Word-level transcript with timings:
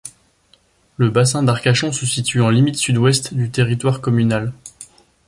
Le 0.97 1.11
bassin 1.11 1.43
d'Arcachon 1.43 1.91
se 1.91 2.07
situe 2.07 2.41
en 2.41 2.49
limite 2.49 2.77
sud-ouest 2.77 3.35
du 3.35 3.51
territoire 3.51 4.01
communal. 4.01 4.51